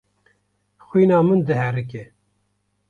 Xwîna 0.85 1.19
min 1.27 1.39
diherike. 1.47 2.03